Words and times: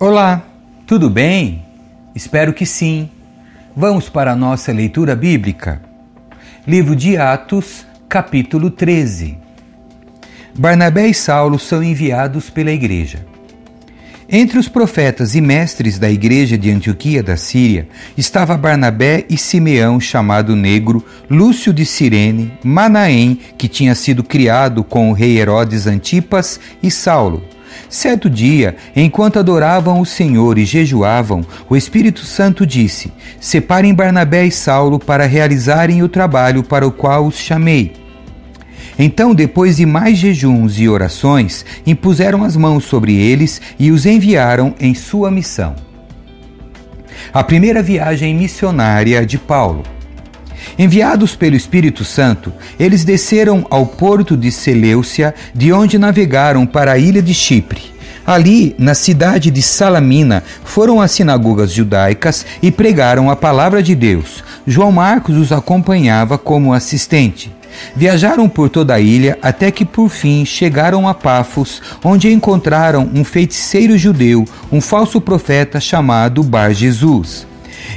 Olá, 0.00 0.44
tudo 0.86 1.10
bem? 1.10 1.64
Espero 2.14 2.52
que 2.52 2.64
sim. 2.64 3.10
Vamos 3.74 4.08
para 4.08 4.30
a 4.30 4.36
nossa 4.36 4.70
leitura 4.70 5.16
bíblica. 5.16 5.82
Livro 6.64 6.94
de 6.94 7.16
Atos, 7.16 7.84
capítulo 8.08 8.70
13. 8.70 9.36
Barnabé 10.56 11.08
e 11.08 11.14
Saulo 11.14 11.58
são 11.58 11.82
enviados 11.82 12.48
pela 12.48 12.70
igreja. 12.70 13.26
Entre 14.28 14.56
os 14.56 14.68
profetas 14.68 15.34
e 15.34 15.40
mestres 15.40 15.98
da 15.98 16.08
igreja 16.08 16.56
de 16.56 16.70
Antioquia 16.70 17.20
da 17.20 17.36
Síria 17.36 17.88
estava 18.16 18.56
Barnabé 18.56 19.24
e 19.28 19.36
Simeão, 19.36 19.98
chamado 19.98 20.54
Negro, 20.54 21.04
Lúcio 21.28 21.72
de 21.72 21.84
Cirene, 21.84 22.52
Manaém, 22.62 23.40
que 23.58 23.66
tinha 23.66 23.96
sido 23.96 24.22
criado 24.22 24.84
com 24.84 25.10
o 25.10 25.12
rei 25.12 25.40
Herodes 25.40 25.88
Antipas, 25.88 26.60
e 26.80 26.88
Saulo 26.88 27.42
Certo 27.88 28.28
dia, 28.28 28.76
enquanto 28.94 29.38
adoravam 29.38 30.00
o 30.00 30.06
Senhor 30.06 30.58
e 30.58 30.64
jejuavam, 30.64 31.44
o 31.68 31.76
Espírito 31.76 32.20
Santo 32.20 32.66
disse: 32.66 33.12
Separem 33.40 33.94
Barnabé 33.94 34.46
e 34.46 34.50
Saulo 34.50 34.98
para 34.98 35.26
realizarem 35.26 36.02
o 36.02 36.08
trabalho 36.08 36.62
para 36.62 36.86
o 36.86 36.92
qual 36.92 37.26
os 37.26 37.36
chamei. 37.36 37.92
Então, 38.98 39.34
depois 39.34 39.76
de 39.76 39.86
mais 39.86 40.18
jejuns 40.18 40.78
e 40.78 40.88
orações, 40.88 41.64
impuseram 41.86 42.42
as 42.42 42.56
mãos 42.56 42.84
sobre 42.84 43.14
eles 43.14 43.60
e 43.78 43.92
os 43.92 44.04
enviaram 44.04 44.74
em 44.80 44.92
sua 44.94 45.30
missão. 45.30 45.76
A 47.32 47.44
primeira 47.44 47.82
viagem 47.82 48.34
missionária 48.34 49.24
de 49.24 49.38
Paulo. 49.38 49.84
Enviados 50.78 51.34
pelo 51.34 51.56
Espírito 51.56 52.04
Santo, 52.04 52.52
eles 52.78 53.04
desceram 53.04 53.66
ao 53.68 53.84
porto 53.84 54.36
de 54.36 54.52
Seleucia, 54.52 55.34
de 55.52 55.72
onde 55.72 55.98
navegaram 55.98 56.64
para 56.64 56.92
a 56.92 56.98
ilha 56.98 57.20
de 57.20 57.34
Chipre. 57.34 57.82
Ali, 58.24 58.76
na 58.78 58.94
cidade 58.94 59.50
de 59.50 59.60
Salamina, 59.60 60.44
foram 60.62 61.00
às 61.00 61.10
sinagogas 61.10 61.72
judaicas 61.72 62.46
e 62.62 62.70
pregaram 62.70 63.28
a 63.28 63.34
palavra 63.34 63.82
de 63.82 63.96
Deus. 63.96 64.44
João 64.66 64.92
Marcos 64.92 65.36
os 65.36 65.50
acompanhava 65.50 66.38
como 66.38 66.72
assistente. 66.72 67.50
Viajaram 67.96 68.48
por 68.48 68.68
toda 68.68 68.94
a 68.94 69.00
ilha 69.00 69.36
até 69.42 69.72
que 69.72 69.84
por 69.84 70.08
fim 70.08 70.44
chegaram 70.44 71.08
a 71.08 71.14
Pafos, 71.14 71.82
onde 72.04 72.32
encontraram 72.32 73.10
um 73.12 73.24
feiticeiro 73.24 73.98
judeu, 73.98 74.44
um 74.70 74.80
falso 74.80 75.20
profeta 75.20 75.80
chamado 75.80 76.42
Bar 76.44 76.72
Jesus. 76.72 77.47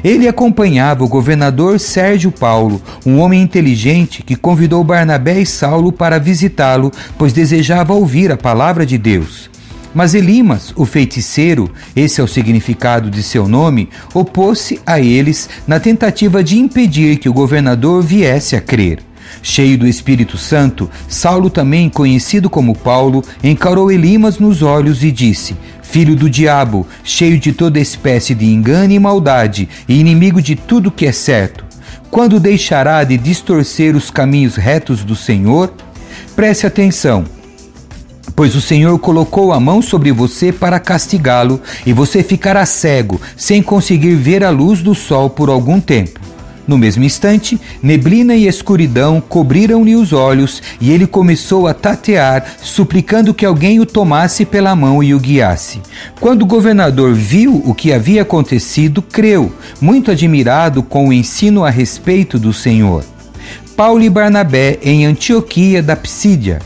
Ele 0.04 0.28
acompanhava 0.28 1.04
o 1.04 1.08
governador 1.08 1.80
Sérgio 1.80 2.32
Paulo, 2.32 2.82
um 3.06 3.20
homem 3.20 3.42
inteligente 3.42 4.24
que 4.24 4.36
convidou 4.36 4.84
Barnabé 4.84 5.42
e 5.42 5.46
Saulo 5.46 5.92
para 5.92 6.20
visitá-lo, 6.20 6.92
pois 7.18 7.34
desejava 7.34 7.94
ouvir 7.94 8.32
a 8.32 8.38
palavra 8.38 8.86
de 8.86 8.98
Deus. 8.98 9.50
Mas 9.94 10.14
Elimas, 10.14 10.74
o 10.76 10.86
feiticeiro, 10.86 11.70
esse 11.96 12.22
é 12.22 12.24
o 12.24 12.28
significado 12.28 13.10
de 13.10 13.22
seu 13.22 13.48
nome, 13.48 13.90
opôs-se 14.14 14.80
a 14.86 15.02
eles 15.02 15.50
na 15.68 15.80
tentativa 15.80 16.42
de 16.42 16.58
impedir 16.58 17.18
que 17.18 17.28
o 17.28 17.34
governador 17.34 18.02
viesse 18.02 18.56
a 18.56 18.62
crer. 18.62 19.00
Cheio 19.44 19.78
do 19.78 19.88
Espírito 19.88 20.38
Santo, 20.38 20.90
Saulo, 21.08 21.50
também 21.50 21.90
conhecido 21.90 22.50
como 22.50 22.76
Paulo, 22.76 23.24
encarou 23.44 23.92
Elimas 23.92 24.40
nos 24.40 24.62
olhos 24.62 25.04
e 25.04 25.12
disse: 25.12 25.56
filho 25.92 26.16
do 26.16 26.30
diabo, 26.30 26.88
cheio 27.04 27.38
de 27.38 27.52
toda 27.52 27.78
espécie 27.78 28.34
de 28.34 28.46
engano 28.46 28.94
e 28.94 29.00
maldade, 29.00 29.68
e 29.90 30.00
inimigo 30.00 30.42
de 30.42 30.56
tudo 30.56 30.90
que 30.90 31.06
é 31.06 31.12
certo. 31.12 31.66
Quando 32.10 32.40
deixará 32.40 33.04
de 33.04 33.18
distorcer 33.18 33.94
os 33.94 34.10
caminhos 34.10 34.56
retos 34.56 35.04
do 35.04 35.18
Senhor? 35.18 35.74
Preste 36.34 36.66
atenção, 36.66 37.26
pois 38.34 38.56
o 38.56 38.62
Senhor 38.62 38.98
colocou 39.00 39.52
a 39.52 39.60
mão 39.60 39.82
sobre 39.82 40.14
você 40.14 40.54
para 40.54 40.80
castigá-lo, 40.80 41.60
e 41.86 41.92
você 41.92 42.24
ficará 42.24 42.66
cego, 42.66 43.20
sem 43.36 43.62
conseguir 43.62 44.16
ver 44.16 44.46
a 44.46 44.50
luz 44.50 44.82
do 44.82 44.96
sol 44.96 45.30
por 45.30 45.50
algum 45.50 45.82
tempo. 45.82 46.22
No 46.72 46.78
mesmo 46.78 47.04
instante, 47.04 47.60
neblina 47.84 48.34
e 48.34 48.48
escuridão 48.48 49.20
cobriram-lhe 49.20 49.94
os 49.94 50.14
olhos 50.14 50.64
e 50.80 50.90
ele 50.90 51.06
começou 51.06 51.68
a 51.68 51.74
tatear, 51.74 52.46
suplicando 52.64 53.34
que 53.34 53.46
alguém 53.46 53.82
o 53.82 53.86
tomasse 53.86 54.46
pela 54.46 54.74
mão 54.74 55.04
e 55.04 55.14
o 55.14 55.20
guiasse. 55.20 55.82
Quando 56.18 56.44
o 56.44 56.46
governador 56.46 57.14
viu 57.14 57.62
o 57.66 57.76
que 57.76 57.92
havia 57.92 58.22
acontecido, 58.22 59.02
creu, 59.02 59.54
muito 59.82 60.12
admirado 60.12 60.82
com 60.82 61.10
o 61.10 61.12
ensino 61.12 61.66
a 61.66 61.70
respeito 61.70 62.40
do 62.40 62.54
Senhor. 62.54 63.04
Paulo 63.76 64.02
e 64.02 64.10
Barnabé 64.10 64.80
em 64.82 65.06
Antioquia 65.06 65.84
da 65.84 65.98
Psídia. 65.98 66.62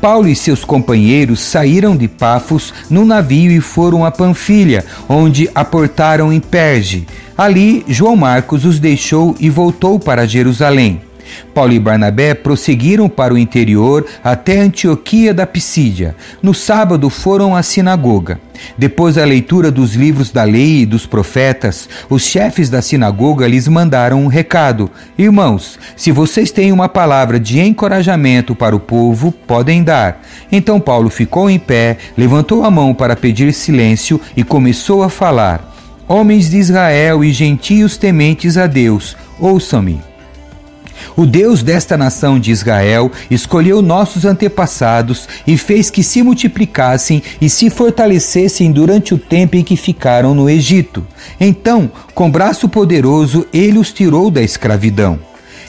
Paulo 0.00 0.28
e 0.28 0.34
seus 0.34 0.64
companheiros 0.64 1.40
saíram 1.40 1.94
de 1.94 2.08
Pafos 2.08 2.72
no 2.88 3.04
navio 3.04 3.50
e 3.50 3.60
foram 3.60 4.02
a 4.02 4.10
Panfilha, 4.10 4.82
onde 5.06 5.50
aportaram 5.54 6.32
em 6.32 6.40
Perge. 6.40 7.06
Ali, 7.36 7.84
João 7.86 8.16
Marcos 8.16 8.64
os 8.64 8.80
deixou 8.80 9.36
e 9.38 9.50
voltou 9.50 9.98
para 9.98 10.26
Jerusalém. 10.26 11.02
Paulo 11.52 11.72
e 11.72 11.78
Barnabé 11.78 12.34
prosseguiram 12.34 13.08
para 13.08 13.34
o 13.34 13.38
interior 13.38 14.06
até 14.22 14.58
Antioquia 14.58 15.34
da 15.34 15.46
Pisídia. 15.46 16.14
No 16.42 16.54
sábado 16.54 17.10
foram 17.10 17.54
à 17.54 17.62
sinagoga. 17.62 18.40
Depois 18.78 19.16
da 19.16 19.24
leitura 19.24 19.70
dos 19.70 19.94
livros 19.94 20.30
da 20.30 20.44
lei 20.44 20.80
e 20.80 20.86
dos 20.86 21.04
profetas, 21.04 21.88
os 22.08 22.22
chefes 22.22 22.70
da 22.70 22.80
sinagoga 22.80 23.46
lhes 23.46 23.68
mandaram 23.68 24.22
um 24.22 24.28
recado: 24.28 24.90
Irmãos, 25.18 25.78
se 25.94 26.10
vocês 26.10 26.50
têm 26.50 26.72
uma 26.72 26.88
palavra 26.88 27.38
de 27.38 27.60
encorajamento 27.60 28.54
para 28.54 28.74
o 28.74 28.80
povo, 28.80 29.30
podem 29.30 29.82
dar. 29.82 30.22
Então 30.50 30.80
Paulo 30.80 31.10
ficou 31.10 31.50
em 31.50 31.58
pé, 31.58 31.98
levantou 32.16 32.64
a 32.64 32.70
mão 32.70 32.94
para 32.94 33.16
pedir 33.16 33.52
silêncio 33.52 34.18
e 34.34 34.42
começou 34.42 35.02
a 35.02 35.10
falar: 35.10 35.75
Homens 36.08 36.48
de 36.48 36.56
Israel 36.56 37.24
e 37.24 37.32
gentios 37.32 37.96
tementes 37.96 38.56
a 38.56 38.68
Deus, 38.68 39.16
ouçam-me. 39.40 40.00
O 41.16 41.26
Deus 41.26 41.64
desta 41.64 41.96
nação 41.96 42.38
de 42.38 42.52
Israel 42.52 43.10
escolheu 43.28 43.82
nossos 43.82 44.24
antepassados 44.24 45.28
e 45.44 45.58
fez 45.58 45.90
que 45.90 46.04
se 46.04 46.22
multiplicassem 46.22 47.22
e 47.40 47.50
se 47.50 47.70
fortalecessem 47.70 48.70
durante 48.70 49.14
o 49.14 49.18
tempo 49.18 49.56
em 49.56 49.64
que 49.64 49.76
ficaram 49.76 50.32
no 50.32 50.48
Egito. 50.48 51.04
Então, 51.40 51.90
com 52.14 52.30
braço 52.30 52.68
poderoso, 52.68 53.44
ele 53.52 53.78
os 53.78 53.92
tirou 53.92 54.30
da 54.30 54.42
escravidão. 54.42 55.18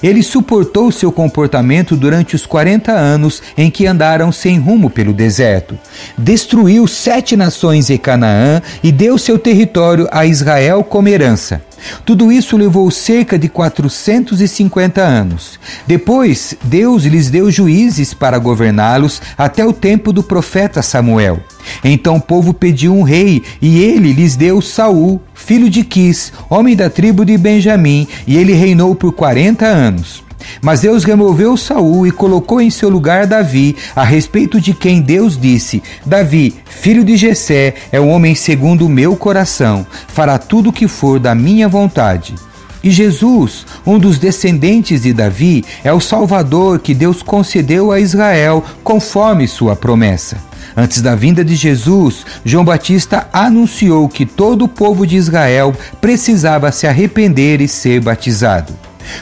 Ele 0.02 0.22
suportou 0.22 0.92
seu 0.92 1.12
comportamento 1.12 1.96
durante 1.96 2.36
os 2.36 2.46
40 2.46 2.92
anos 2.92 3.42
em 3.58 3.70
que 3.72 3.88
andaram 3.88 4.32
sem 4.32 4.60
rumo 4.60 4.90
pelo 4.90 5.14
deserto. 5.14 5.78
Destruiu 6.18 6.88
sete 6.88 7.36
nações 7.36 7.90
em 7.90 7.98
Canaã 7.98 8.62
e 8.84 8.92
deu 8.92 9.18
seu 9.18 9.40
território 9.40 10.08
a 10.12 10.26
Israel 10.26 10.84
como 10.84 11.08
herança. 11.08 11.62
Tudo 12.06 12.32
isso 12.32 12.58
levou 12.58 12.90
cerca 12.90 13.38
de 13.38 13.48
450 13.48 15.02
anos. 15.02 15.60
Depois, 15.86 16.56
Deus 16.64 17.04
lhes 17.04 17.30
deu 17.30 17.52
juízes 17.52 18.14
para 18.14 18.40
governá-los 18.40 19.22
até 19.38 19.66
o 19.66 19.74
tempo 19.74 20.12
do 20.12 20.24
profeta 20.24 20.82
Samuel. 20.82 21.40
Então 21.84 22.16
o 22.16 22.22
povo 22.22 22.54
pediu 22.54 22.96
um 22.96 23.04
rei, 23.04 23.44
e 23.62 23.80
ele 23.84 24.14
lhes 24.14 24.36
deu 24.36 24.62
Saul, 24.62 25.22
filho 25.48 25.70
de 25.70 25.82
Quis, 25.82 26.34
homem 26.50 26.76
da 26.76 26.90
tribo 26.90 27.24
de 27.24 27.38
Benjamim, 27.38 28.06
e 28.28 28.36
ele 28.36 28.52
reinou 28.52 28.94
por 28.94 29.14
40 29.14 29.66
anos. 29.66 30.22
Mas 30.62 30.82
Deus 30.82 31.06
removeu 31.06 31.56
Saul 31.56 32.06
e 32.06 32.12
colocou 32.12 32.60
em 32.60 32.70
seu 32.70 32.90
lugar 32.90 33.26
Davi, 33.26 33.74
a 33.96 34.04
respeito 34.04 34.60
de 34.60 34.74
quem 34.74 35.02
Deus 35.02 35.40
disse: 35.40 35.82
Davi, 36.06 36.54
filho 36.66 37.02
de 37.02 37.16
Jessé, 37.16 37.76
é 37.94 38.00
um 38.00 38.10
homem 38.10 38.36
segundo 38.36 38.86
o 38.86 38.90
meu 38.90 39.16
coração, 39.16 39.88
fará 40.10 40.38
tudo 40.38 40.70
o 40.70 40.74
que 40.74 40.86
for 40.86 41.18
da 41.18 41.34
minha 41.34 41.70
vontade. 41.70 42.36
E 42.84 42.92
Jesus, 42.92 43.66
um 43.86 43.98
dos 43.98 44.20
descendentes 44.20 45.04
de 45.04 45.14
Davi, 45.14 45.64
é 45.82 45.94
o 45.94 46.02
Salvador 46.02 46.80
que 46.80 46.94
Deus 46.94 47.24
concedeu 47.24 47.90
a 47.90 48.02
Israel 48.02 48.62
conforme 48.84 49.48
sua 49.48 49.78
promessa. 49.78 50.38
Antes 50.80 51.02
da 51.02 51.16
vinda 51.16 51.44
de 51.44 51.56
Jesus, 51.56 52.24
João 52.46 52.64
Batista 52.64 53.28
anunciou 53.34 54.08
que 54.08 54.28
todo 54.28 54.66
o 54.66 54.68
povo 54.68 55.08
de 55.08 55.16
Israel 55.16 55.74
precisava 56.00 56.72
se 56.72 56.86
arrepender 56.86 57.62
e 57.62 57.68
ser 57.68 58.00
batizado. 58.00 58.72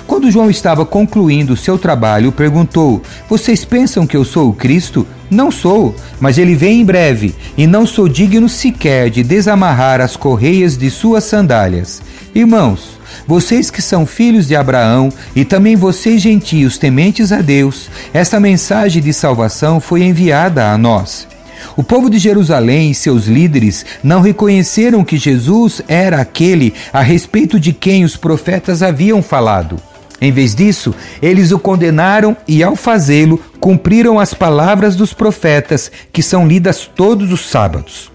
Quando 0.05 0.29
João 0.29 0.49
estava 0.49 0.85
concluindo 0.85 1.55
seu 1.55 1.77
trabalho, 1.77 2.29
perguntou: 2.33 3.01
Vocês 3.29 3.63
pensam 3.63 4.05
que 4.05 4.17
eu 4.17 4.25
sou 4.25 4.49
o 4.49 4.53
Cristo? 4.53 5.07
Não 5.31 5.49
sou, 5.49 5.95
mas 6.19 6.37
ele 6.37 6.55
vem 6.55 6.81
em 6.81 6.85
breve, 6.85 7.33
e 7.57 7.65
não 7.65 7.85
sou 7.85 8.09
digno 8.09 8.49
sequer 8.49 9.09
de 9.09 9.23
desamarrar 9.23 10.01
as 10.01 10.17
correias 10.17 10.77
de 10.77 10.91
suas 10.91 11.23
sandálias. 11.23 12.01
Irmãos, 12.33 12.99
vocês 13.25 13.71
que 13.71 13.81
são 13.81 14.05
filhos 14.05 14.45
de 14.45 14.57
Abraão 14.57 15.09
e 15.33 15.45
também 15.45 15.77
vocês 15.77 16.21
gentios 16.21 16.77
tementes 16.77 17.31
a 17.31 17.41
Deus, 17.41 17.89
esta 18.13 18.41
mensagem 18.41 19.01
de 19.01 19.13
salvação 19.13 19.79
foi 19.79 20.03
enviada 20.03 20.69
a 20.69 20.77
nós. 20.77 21.33
O 21.77 21.83
povo 21.83 22.09
de 22.09 22.17
Jerusalém 22.17 22.91
e 22.91 22.95
seus 22.95 23.25
líderes 23.25 23.85
não 24.01 24.21
reconheceram 24.21 25.03
que 25.03 25.17
Jesus 25.17 25.81
era 25.87 26.21
aquele 26.21 26.73
a 26.93 27.01
respeito 27.01 27.59
de 27.59 27.73
quem 27.73 28.05
os 28.05 28.15
profetas 28.15 28.81
haviam 28.81 29.21
falado. 29.21 29.77
Em 30.21 30.31
vez 30.31 30.55
disso, 30.55 30.95
eles 31.21 31.51
o 31.51 31.59
condenaram 31.59 32.37
e, 32.47 32.63
ao 32.63 32.77
fazê-lo, 32.77 33.41
cumpriram 33.59 34.17
as 34.17 34.33
palavras 34.33 34.95
dos 34.95 35.13
profetas 35.13 35.91
que 36.13 36.23
são 36.23 36.47
lidas 36.47 36.89
todos 36.95 37.31
os 37.33 37.49
sábados. 37.49 38.14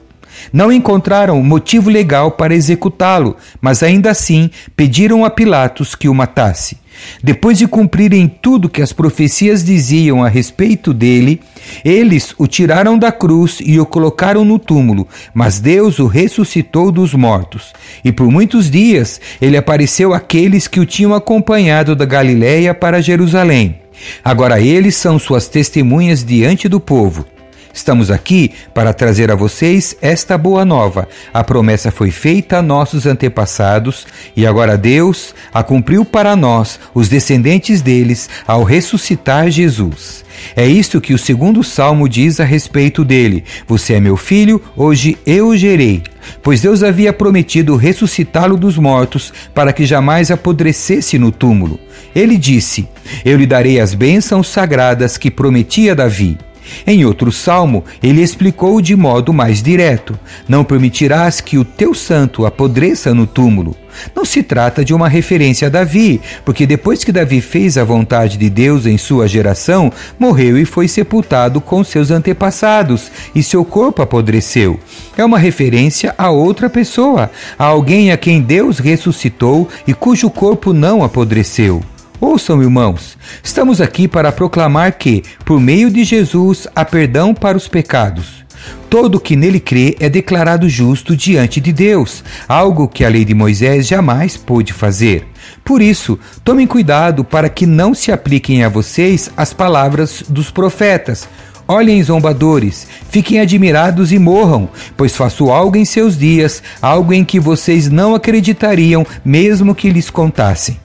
Não 0.52 0.72
encontraram 0.72 1.42
motivo 1.42 1.90
legal 1.90 2.32
para 2.32 2.54
executá-lo, 2.54 3.36
mas 3.60 3.82
ainda 3.82 4.10
assim 4.10 4.50
pediram 4.76 5.24
a 5.24 5.30
Pilatos 5.30 5.94
que 5.94 6.08
o 6.08 6.14
matasse. 6.14 6.78
Depois 7.22 7.58
de 7.58 7.66
cumprirem 7.66 8.28
tudo 8.28 8.68
que 8.68 8.82
as 8.82 8.92
profecias 8.92 9.64
diziam 9.64 10.22
a 10.22 10.28
respeito 10.28 10.92
dele, 10.92 11.40
eles 11.84 12.34
o 12.38 12.46
tiraram 12.46 12.98
da 12.98 13.12
cruz 13.12 13.58
e 13.64 13.78
o 13.78 13.86
colocaram 13.86 14.44
no 14.44 14.58
túmulo, 14.58 15.06
mas 15.32 15.60
Deus 15.60 15.98
o 15.98 16.06
ressuscitou 16.06 16.90
dos 16.90 17.14
mortos. 17.14 17.72
E 18.04 18.12
por 18.12 18.30
muitos 18.30 18.70
dias 18.70 19.20
ele 19.40 19.56
apareceu 19.56 20.12
àqueles 20.12 20.66
que 20.66 20.80
o 20.80 20.86
tinham 20.86 21.14
acompanhado 21.14 21.94
da 21.94 22.04
Galiléia 22.04 22.74
para 22.74 23.02
Jerusalém. 23.02 23.76
Agora 24.24 24.60
eles 24.60 24.96
são 24.96 25.18
suas 25.18 25.48
testemunhas 25.48 26.24
diante 26.24 26.68
do 26.68 26.80
povo. 26.80 27.26
Estamos 27.72 28.10
aqui 28.10 28.50
para 28.74 28.92
trazer 28.92 29.30
a 29.30 29.36
vocês 29.36 29.96
esta 30.02 30.36
boa 30.36 30.64
nova. 30.64 31.08
A 31.32 31.44
promessa 31.44 31.90
foi 31.90 32.10
feita 32.10 32.58
a 32.58 32.62
nossos 32.62 33.06
antepassados 33.06 34.06
e 34.36 34.46
agora 34.46 34.76
Deus 34.76 35.34
a 35.54 35.62
cumpriu 35.62 36.04
para 36.04 36.34
nós, 36.34 36.80
os 36.92 37.08
descendentes 37.08 37.80
deles, 37.80 38.28
ao 38.46 38.64
ressuscitar 38.64 39.50
Jesus. 39.50 40.24
É 40.56 40.66
isto 40.66 41.00
que 41.00 41.14
o 41.14 41.18
segundo 41.18 41.62
salmo 41.62 42.08
diz 42.08 42.40
a 42.40 42.44
respeito 42.44 43.04
dele: 43.04 43.44
Você 43.68 43.94
é 43.94 44.00
meu 44.00 44.16
filho, 44.16 44.60
hoje 44.76 45.16
eu 45.24 45.48
o 45.48 45.56
gerei. 45.56 46.02
Pois 46.42 46.60
Deus 46.60 46.82
havia 46.82 47.12
prometido 47.12 47.76
ressuscitá-lo 47.76 48.56
dos 48.56 48.76
mortos 48.76 49.32
para 49.54 49.72
que 49.72 49.86
jamais 49.86 50.30
apodrecesse 50.30 51.18
no 51.18 51.30
túmulo. 51.30 51.78
Ele 52.14 52.36
disse: 52.36 52.88
Eu 53.24 53.36
lhe 53.36 53.46
darei 53.46 53.78
as 53.78 53.94
bênçãos 53.94 54.48
sagradas 54.48 55.16
que 55.16 55.30
prometia 55.30 55.94
Davi. 55.94 56.38
Em 56.86 57.04
outro 57.04 57.30
salmo, 57.30 57.84
ele 58.02 58.22
explicou 58.22 58.80
de 58.80 58.96
modo 58.96 59.32
mais 59.32 59.62
direto: 59.62 60.18
Não 60.48 60.64
permitirás 60.64 61.40
que 61.40 61.58
o 61.58 61.64
teu 61.64 61.94
santo 61.94 62.46
apodreça 62.46 63.14
no 63.14 63.26
túmulo. 63.26 63.76
Não 64.14 64.24
se 64.24 64.42
trata 64.42 64.84
de 64.84 64.94
uma 64.94 65.08
referência 65.08 65.66
a 65.66 65.70
Davi, 65.70 66.20
porque 66.44 66.66
depois 66.66 67.04
que 67.04 67.12
Davi 67.12 67.40
fez 67.40 67.76
a 67.76 67.84
vontade 67.84 68.36
de 68.36 68.48
Deus 68.48 68.86
em 68.86 68.96
sua 68.96 69.26
geração, 69.26 69.92
morreu 70.18 70.58
e 70.58 70.64
foi 70.64 70.88
sepultado 70.88 71.60
com 71.60 71.82
seus 71.82 72.10
antepassados, 72.10 73.10
e 73.34 73.42
seu 73.42 73.64
corpo 73.64 74.02
apodreceu. 74.02 74.78
É 75.16 75.24
uma 75.24 75.38
referência 75.38 76.14
a 76.16 76.30
outra 76.30 76.70
pessoa, 76.70 77.30
a 77.58 77.64
alguém 77.64 78.10
a 78.10 78.16
quem 78.16 78.40
Deus 78.40 78.78
ressuscitou 78.78 79.68
e 79.86 79.92
cujo 79.92 80.30
corpo 80.30 80.72
não 80.72 81.02
apodreceu. 81.02 81.82
Ouçam, 82.20 82.62
irmãos, 82.62 83.16
estamos 83.42 83.80
aqui 83.80 84.06
para 84.06 84.30
proclamar 84.30 84.98
que, 84.98 85.22
por 85.42 85.58
meio 85.58 85.90
de 85.90 86.04
Jesus, 86.04 86.68
há 86.76 86.84
perdão 86.84 87.32
para 87.32 87.56
os 87.56 87.66
pecados. 87.66 88.44
Todo 88.90 89.18
que 89.18 89.34
nele 89.34 89.58
crê 89.58 89.96
é 89.98 90.06
declarado 90.06 90.68
justo 90.68 91.16
diante 91.16 91.62
de 91.62 91.72
Deus, 91.72 92.22
algo 92.46 92.86
que 92.86 93.06
a 93.06 93.08
lei 93.08 93.24
de 93.24 93.32
Moisés 93.32 93.86
jamais 93.86 94.36
pôde 94.36 94.70
fazer. 94.74 95.26
Por 95.64 95.80
isso, 95.80 96.18
tomem 96.44 96.66
cuidado 96.66 97.24
para 97.24 97.48
que 97.48 97.64
não 97.64 97.94
se 97.94 98.12
apliquem 98.12 98.64
a 98.64 98.68
vocês 98.68 99.30
as 99.34 99.54
palavras 99.54 100.22
dos 100.28 100.50
profetas. 100.50 101.26
Olhem, 101.66 102.02
zombadores, 102.02 102.86
fiquem 103.08 103.40
admirados 103.40 104.12
e 104.12 104.18
morram, 104.18 104.68
pois 104.94 105.16
faço 105.16 105.50
algo 105.50 105.78
em 105.78 105.86
seus 105.86 106.18
dias, 106.18 106.62
algo 106.82 107.14
em 107.14 107.24
que 107.24 107.40
vocês 107.40 107.88
não 107.88 108.14
acreditariam, 108.14 109.06
mesmo 109.24 109.74
que 109.74 109.88
lhes 109.88 110.10
contassem. 110.10 110.76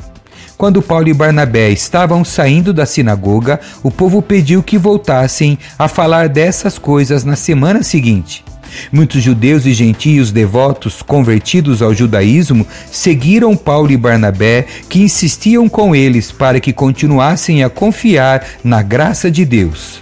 Quando 0.57 0.81
Paulo 0.81 1.09
e 1.09 1.13
Barnabé 1.13 1.69
estavam 1.69 2.23
saindo 2.23 2.73
da 2.73 2.85
sinagoga, 2.85 3.59
o 3.83 3.91
povo 3.91 4.21
pediu 4.21 4.63
que 4.63 4.77
voltassem 4.77 5.59
a 5.77 5.87
falar 5.87 6.29
dessas 6.29 6.77
coisas 6.77 7.25
na 7.25 7.35
semana 7.35 7.83
seguinte. 7.83 8.43
Muitos 8.91 9.21
judeus 9.21 9.65
e 9.65 9.73
gentios 9.73 10.31
devotos 10.31 11.01
convertidos 11.01 11.81
ao 11.81 11.93
judaísmo 11.93 12.65
seguiram 12.91 13.55
Paulo 13.55 13.91
e 13.91 13.97
Barnabé, 13.97 14.65
que 14.89 15.01
insistiam 15.01 15.67
com 15.67 15.95
eles 15.95 16.31
para 16.31 16.59
que 16.59 16.73
continuassem 16.73 17.63
a 17.63 17.69
confiar 17.69 18.45
na 18.63 18.81
graça 18.81 19.29
de 19.29 19.45
Deus. 19.45 20.01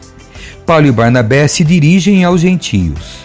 Paulo 0.66 0.88
e 0.88 0.92
Barnabé 0.92 1.48
se 1.48 1.64
dirigem 1.64 2.24
aos 2.24 2.42
gentios. 2.42 3.24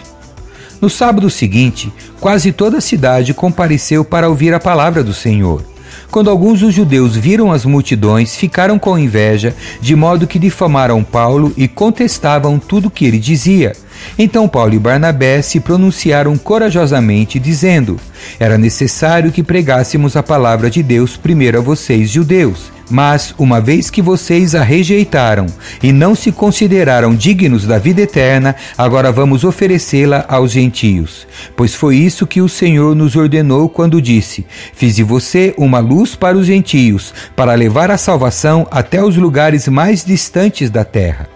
No 0.81 0.89
sábado 0.89 1.29
seguinte, 1.29 1.91
quase 2.19 2.51
toda 2.51 2.77
a 2.77 2.81
cidade 2.81 3.33
compareceu 3.33 4.03
para 4.03 4.29
ouvir 4.29 4.53
a 4.53 4.59
palavra 4.59 5.03
do 5.03 5.13
Senhor. 5.13 5.68
Quando 6.11 6.29
alguns 6.29 6.61
dos 6.61 6.73
judeus 6.73 7.15
viram 7.15 7.51
as 7.51 7.65
multidões, 7.65 8.35
ficaram 8.35 8.79
com 8.79 8.97
inveja, 8.97 9.55
de 9.79 9.95
modo 9.95 10.25
que 10.25 10.39
difamaram 10.39 11.03
Paulo 11.03 11.53
e 11.55 11.67
contestavam 11.67 12.57
tudo 12.57 12.87
o 12.87 12.91
que 12.91 13.05
ele 13.05 13.19
dizia. 13.19 13.73
Então 14.17 14.47
Paulo 14.47 14.73
e 14.73 14.79
Barnabé 14.79 15.41
se 15.43 15.59
pronunciaram 15.59 16.35
corajosamente, 16.35 17.37
dizendo: 17.37 17.99
Era 18.39 18.57
necessário 18.57 19.31
que 19.31 19.43
pregássemos 19.43 20.15
a 20.15 20.23
palavra 20.23 20.69
de 20.69 20.81
Deus 20.81 21.15
primeiro 21.15 21.59
a 21.59 21.61
vocês, 21.61 22.09
judeus 22.09 22.78
mas, 22.89 23.33
uma 23.37 23.61
vez 23.61 23.89
que 23.89 24.01
vocês 24.01 24.55
a 24.55 24.63
rejeitaram 24.63 25.45
e 25.81 25.91
não 25.91 26.15
se 26.15 26.31
consideraram 26.31 27.13
dignos 27.13 27.65
da 27.65 27.77
vida 27.77 28.01
eterna, 28.01 28.55
agora 28.77 29.11
vamos 29.11 29.43
oferecê-la 29.43 30.25
aos 30.27 30.51
gentios. 30.51 31.27
Pois 31.55 31.75
foi 31.75 31.97
isso 31.97 32.25
que 32.27 32.41
o 32.41 32.49
Senhor 32.49 32.95
nos 32.95 33.15
ordenou 33.15 33.69
quando 33.69 34.01
disse: 34.01 34.45
Fiz 34.73 34.95
de 34.95 35.03
você 35.03 35.53
uma 35.57 35.79
luz 35.79 36.15
para 36.15 36.37
os 36.37 36.45
gentios, 36.45 37.13
para 37.35 37.53
levar 37.53 37.91
a 37.91 37.97
salvação 37.97 38.67
até 38.71 39.03
os 39.03 39.15
lugares 39.15 39.67
mais 39.67 40.03
distantes 40.03 40.69
da 40.69 40.83
terra. 40.83 41.27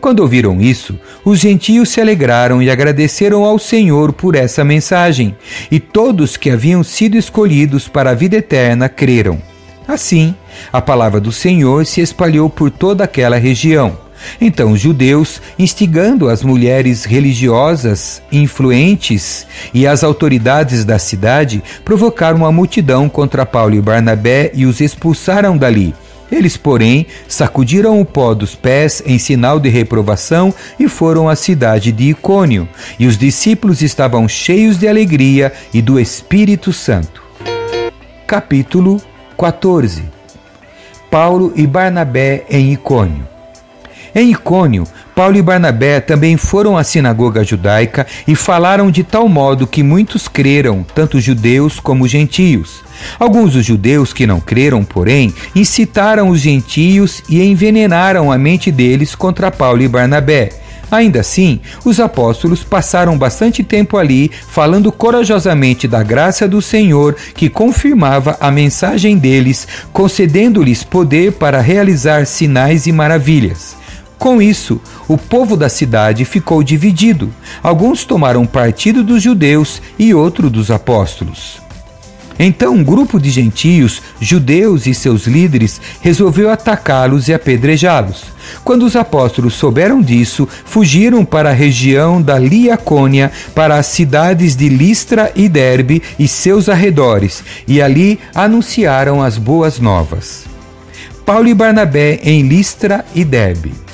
Quando 0.00 0.20
ouviram 0.20 0.60
isso, 0.60 0.98
os 1.24 1.38
gentios 1.38 1.88
se 1.88 2.00
alegraram 2.00 2.62
e 2.62 2.70
agradeceram 2.70 3.44
ao 3.44 3.58
Senhor 3.58 4.12
por 4.12 4.34
essa 4.34 4.64
mensagem, 4.64 5.36
e 5.70 5.80
todos 5.80 6.36
que 6.36 6.50
haviam 6.50 6.84
sido 6.84 7.16
escolhidos 7.16 7.88
para 7.88 8.10
a 8.10 8.14
vida 8.14 8.36
eterna 8.36 8.88
creram. 8.88 9.55
Assim, 9.86 10.34
a 10.72 10.82
palavra 10.82 11.20
do 11.20 11.30
Senhor 11.30 11.86
se 11.86 12.00
espalhou 12.00 12.50
por 12.50 12.70
toda 12.70 13.04
aquela 13.04 13.36
região. 13.36 13.98
Então 14.40 14.72
os 14.72 14.80
judeus, 14.80 15.40
instigando 15.58 16.28
as 16.28 16.42
mulheres 16.42 17.04
religiosas 17.04 18.22
influentes 18.32 19.46
e 19.72 19.86
as 19.86 20.02
autoridades 20.02 20.84
da 20.84 20.98
cidade, 20.98 21.62
provocaram 21.84 22.38
uma 22.38 22.52
multidão 22.52 23.08
contra 23.08 23.46
Paulo 23.46 23.74
e 23.74 23.80
Barnabé 23.80 24.50
e 24.54 24.66
os 24.66 24.80
expulsaram 24.80 25.56
dali. 25.56 25.94
Eles, 26.30 26.56
porém, 26.56 27.06
sacudiram 27.28 28.00
o 28.00 28.04
pó 28.04 28.34
dos 28.34 28.56
pés 28.56 29.00
em 29.06 29.16
sinal 29.16 29.60
de 29.60 29.68
reprovação 29.68 30.52
e 30.78 30.88
foram 30.88 31.28
à 31.28 31.36
cidade 31.36 31.92
de 31.92 32.10
Icônio. 32.10 32.68
E 32.98 33.06
os 33.06 33.16
discípulos 33.16 33.80
estavam 33.80 34.26
cheios 34.26 34.76
de 34.76 34.88
alegria 34.88 35.52
e 35.72 35.80
do 35.80 36.00
Espírito 36.00 36.72
Santo. 36.72 37.22
Capítulo 38.26 39.00
14 39.36 40.04
Paulo 41.10 41.52
e 41.54 41.66
Barnabé 41.66 42.44
em 42.50 42.72
Icônio. 42.72 43.26
Em 44.14 44.30
Icônio, 44.30 44.84
Paulo 45.14 45.36
e 45.36 45.42
Barnabé 45.42 46.00
também 46.00 46.36
foram 46.36 46.76
à 46.76 46.82
sinagoga 46.82 47.44
judaica 47.44 48.06
e 48.26 48.34
falaram 48.34 48.90
de 48.90 49.04
tal 49.04 49.28
modo 49.28 49.66
que 49.66 49.82
muitos 49.82 50.26
creram, 50.26 50.84
tanto 50.94 51.20
judeus 51.20 51.78
como 51.78 52.08
gentios. 52.08 52.82
Alguns 53.18 53.52
dos 53.52 53.64
judeus 53.64 54.12
que 54.12 54.26
não 54.26 54.40
creram, 54.40 54.82
porém, 54.84 55.34
incitaram 55.54 56.30
os 56.30 56.40
gentios 56.40 57.22
e 57.28 57.42
envenenaram 57.42 58.32
a 58.32 58.38
mente 58.38 58.72
deles 58.72 59.14
contra 59.14 59.50
Paulo 59.50 59.82
e 59.82 59.88
Barnabé 59.88 60.65
Ainda 60.90 61.20
assim, 61.20 61.60
os 61.84 61.98
apóstolos 61.98 62.62
passaram 62.62 63.18
bastante 63.18 63.64
tempo 63.64 63.96
ali 63.96 64.30
falando 64.48 64.92
corajosamente 64.92 65.88
da 65.88 66.02
graça 66.02 66.46
do 66.46 66.62
Senhor 66.62 67.16
que 67.34 67.50
confirmava 67.50 68.36
a 68.40 68.50
mensagem 68.50 69.18
deles, 69.18 69.66
concedendo-lhes 69.92 70.84
poder 70.84 71.32
para 71.32 71.60
realizar 71.60 72.26
sinais 72.26 72.86
e 72.86 72.92
maravilhas. 72.92 73.76
Com 74.18 74.40
isso, 74.40 74.80
o 75.08 75.18
povo 75.18 75.56
da 75.56 75.68
cidade 75.68 76.24
ficou 76.24 76.62
dividido. 76.62 77.32
Alguns 77.62 78.04
tomaram 78.04 78.46
partido 78.46 79.04
dos 79.04 79.22
judeus 79.22 79.82
e 79.98 80.14
outro 80.14 80.48
dos 80.48 80.70
apóstolos. 80.70 81.65
Então 82.38 82.74
um 82.74 82.84
grupo 82.84 83.18
de 83.18 83.30
gentios, 83.30 84.02
judeus 84.20 84.86
e 84.86 84.94
seus 84.94 85.26
líderes, 85.26 85.80
resolveu 86.00 86.50
atacá-los 86.50 87.28
e 87.28 87.34
apedrejá-los. 87.34 88.24
Quando 88.62 88.84
os 88.84 88.94
apóstolos 88.94 89.54
souberam 89.54 90.00
disso, 90.00 90.48
fugiram 90.64 91.24
para 91.24 91.50
a 91.50 91.54
região 91.54 92.20
da 92.20 92.38
Liacônia, 92.38 93.32
para 93.54 93.76
as 93.76 93.86
cidades 93.86 94.54
de 94.54 94.68
Listra 94.68 95.32
e 95.34 95.48
Derbe 95.48 96.02
e 96.18 96.28
seus 96.28 96.68
arredores, 96.68 97.42
e 97.66 97.80
ali 97.80 98.18
anunciaram 98.34 99.22
as 99.22 99.38
boas 99.38 99.78
novas. 99.78 100.44
Paulo 101.24 101.48
e 101.48 101.54
Barnabé 101.54 102.20
em 102.22 102.46
Listra 102.46 103.04
e 103.14 103.24
Derbe. 103.24 103.85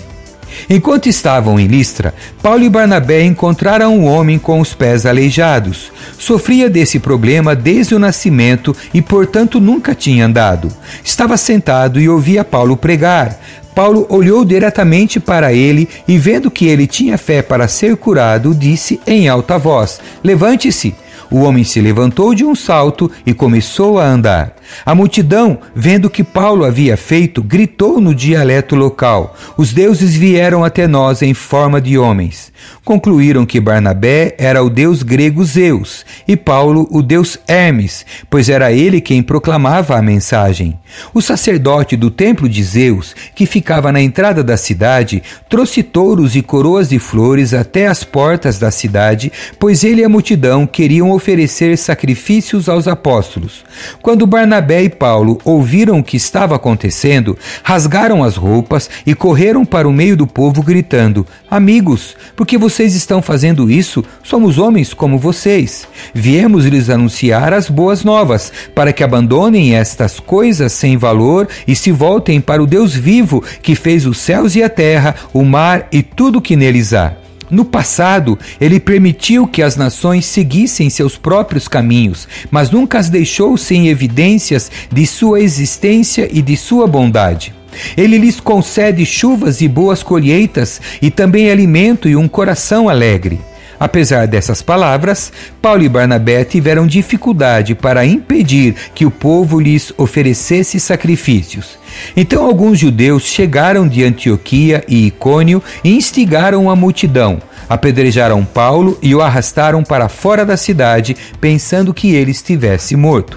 Enquanto 0.74 1.06
estavam 1.06 1.60
em 1.60 1.66
Listra, 1.66 2.14
Paulo 2.42 2.64
e 2.64 2.70
Barnabé 2.70 3.22
encontraram 3.24 3.94
um 3.94 4.06
homem 4.06 4.38
com 4.38 4.58
os 4.58 4.72
pés 4.72 5.04
aleijados. 5.04 5.92
Sofria 6.18 6.70
desse 6.70 6.98
problema 6.98 7.54
desde 7.54 7.94
o 7.94 7.98
nascimento 7.98 8.74
e, 8.94 9.02
portanto, 9.02 9.60
nunca 9.60 9.94
tinha 9.94 10.24
andado. 10.24 10.72
Estava 11.04 11.36
sentado 11.36 12.00
e 12.00 12.08
ouvia 12.08 12.42
Paulo 12.42 12.74
pregar. 12.74 13.38
Paulo 13.74 14.06
olhou 14.08 14.46
diretamente 14.46 15.20
para 15.20 15.52
ele 15.52 15.86
e, 16.08 16.16
vendo 16.16 16.50
que 16.50 16.64
ele 16.64 16.86
tinha 16.86 17.18
fé 17.18 17.42
para 17.42 17.68
ser 17.68 17.94
curado, 17.94 18.54
disse 18.54 18.98
em 19.06 19.28
alta 19.28 19.58
voz: 19.58 20.00
Levante-se. 20.24 20.94
O 21.30 21.40
homem 21.40 21.64
se 21.64 21.82
levantou 21.82 22.34
de 22.34 22.46
um 22.46 22.54
salto 22.54 23.10
e 23.26 23.34
começou 23.34 23.98
a 23.98 24.06
andar. 24.06 24.54
A 24.84 24.94
multidão, 24.94 25.58
vendo 25.74 26.06
o 26.06 26.10
que 26.10 26.24
Paulo 26.24 26.64
havia 26.64 26.96
feito, 26.96 27.42
gritou 27.42 28.00
no 28.00 28.14
dialeto 28.14 28.74
local: 28.74 29.36
Os 29.56 29.72
deuses 29.72 30.14
vieram 30.14 30.64
até 30.64 30.86
nós 30.86 31.22
em 31.22 31.34
forma 31.34 31.80
de 31.80 31.98
homens. 31.98 32.52
Concluíram 32.84 33.46
que 33.46 33.60
Barnabé 33.60 34.34
era 34.38 34.62
o 34.62 34.70
deus 34.70 35.02
grego 35.02 35.44
Zeus 35.44 36.04
e 36.26 36.36
Paulo 36.36 36.88
o 36.90 37.02
deus 37.02 37.38
Hermes, 37.46 38.04
pois 38.28 38.48
era 38.48 38.72
ele 38.72 39.00
quem 39.00 39.22
proclamava 39.22 39.96
a 39.96 40.02
mensagem. 40.02 40.78
O 41.14 41.22
sacerdote 41.22 41.96
do 41.96 42.10
templo 42.10 42.48
de 42.48 42.62
Zeus, 42.62 43.14
que 43.34 43.46
ficava 43.46 43.92
na 43.92 44.00
entrada 44.00 44.42
da 44.42 44.56
cidade, 44.56 45.22
trouxe 45.48 45.82
touros 45.82 46.34
e 46.34 46.42
coroas 46.42 46.88
de 46.88 46.98
flores 46.98 47.54
até 47.54 47.86
as 47.86 48.04
portas 48.04 48.58
da 48.58 48.70
cidade, 48.70 49.32
pois 49.58 49.84
ele 49.84 50.02
e 50.02 50.04
a 50.04 50.08
multidão 50.08 50.66
queriam 50.66 51.10
oferecer 51.10 51.76
sacrifícios 51.78 52.68
aos 52.68 52.88
apóstolos. 52.88 53.64
Quando 54.00 54.26
Barnabé 54.26 54.61
Barnabé 54.62 54.84
e 54.84 54.88
Paulo 54.88 55.40
ouviram 55.44 55.98
o 55.98 56.04
que 56.04 56.16
estava 56.16 56.54
acontecendo, 56.54 57.36
rasgaram 57.64 58.22
as 58.22 58.36
roupas 58.36 58.88
e 59.04 59.12
correram 59.12 59.64
para 59.64 59.88
o 59.88 59.92
meio 59.92 60.16
do 60.16 60.24
povo, 60.24 60.62
gritando: 60.62 61.26
Amigos, 61.50 62.16
por 62.36 62.46
que 62.46 62.56
vocês 62.56 62.94
estão 62.94 63.20
fazendo 63.20 63.68
isso? 63.68 64.04
Somos 64.22 64.58
homens 64.58 64.94
como 64.94 65.18
vocês. 65.18 65.88
Viemos 66.14 66.64
lhes 66.64 66.88
anunciar 66.88 67.52
as 67.52 67.68
boas 67.68 68.04
novas, 68.04 68.52
para 68.72 68.92
que 68.92 69.02
abandonem 69.02 69.74
estas 69.74 70.20
coisas 70.20 70.70
sem 70.72 70.96
valor 70.96 71.48
e 71.66 71.74
se 71.74 71.90
voltem 71.90 72.40
para 72.40 72.62
o 72.62 72.66
Deus 72.66 72.94
vivo 72.94 73.42
que 73.62 73.74
fez 73.74 74.06
os 74.06 74.18
céus 74.18 74.54
e 74.54 74.62
a 74.62 74.68
terra, 74.68 75.16
o 75.32 75.44
mar 75.44 75.88
e 75.90 76.02
tudo 76.04 76.40
que 76.40 76.54
neles 76.54 76.92
há. 76.94 77.21
No 77.52 77.66
passado, 77.66 78.38
ele 78.58 78.80
permitiu 78.80 79.46
que 79.46 79.60
as 79.60 79.76
nações 79.76 80.24
seguissem 80.24 80.88
seus 80.88 81.18
próprios 81.18 81.68
caminhos, 81.68 82.26
mas 82.50 82.70
nunca 82.70 82.98
as 82.98 83.10
deixou 83.10 83.58
sem 83.58 83.88
evidências 83.88 84.70
de 84.90 85.06
sua 85.06 85.38
existência 85.38 86.26
e 86.32 86.40
de 86.40 86.56
sua 86.56 86.86
bondade. 86.86 87.52
Ele 87.94 88.16
lhes 88.16 88.40
concede 88.40 89.04
chuvas 89.04 89.60
e 89.60 89.68
boas 89.68 90.02
colheitas, 90.02 90.80
e 91.02 91.10
também 91.10 91.50
alimento 91.50 92.08
e 92.08 92.16
um 92.16 92.26
coração 92.26 92.88
alegre. 92.88 93.38
Apesar 93.82 94.28
dessas 94.28 94.62
palavras, 94.62 95.32
Paulo 95.60 95.82
e 95.82 95.88
Barnabé 95.88 96.44
tiveram 96.44 96.86
dificuldade 96.86 97.74
para 97.74 98.06
impedir 98.06 98.76
que 98.94 99.04
o 99.04 99.10
povo 99.10 99.58
lhes 99.58 99.92
oferecesse 99.98 100.78
sacrifícios. 100.78 101.80
Então 102.16 102.44
alguns 102.44 102.78
judeus 102.78 103.24
chegaram 103.24 103.88
de 103.88 104.04
Antioquia 104.04 104.84
e 104.86 105.08
Icônio 105.08 105.60
e 105.82 105.96
instigaram 105.96 106.70
a 106.70 106.76
multidão, 106.76 107.42
apedrejaram 107.68 108.44
Paulo 108.44 108.96
e 109.02 109.16
o 109.16 109.20
arrastaram 109.20 109.82
para 109.82 110.08
fora 110.08 110.46
da 110.46 110.56
cidade, 110.56 111.16
pensando 111.40 111.92
que 111.92 112.14
ele 112.14 112.30
estivesse 112.30 112.94
morto. 112.94 113.36